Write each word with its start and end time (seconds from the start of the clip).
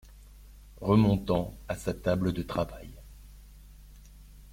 Remontant 0.81 1.55
à 1.67 1.75
sa 1.75 1.93
table 1.93 2.33
de 2.33 2.41
travail. 2.41 2.89